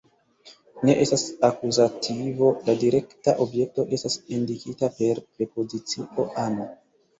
[0.87, 6.71] Ne estas akuzativo, la direkta objekto estas indikata per prepozicio "ano".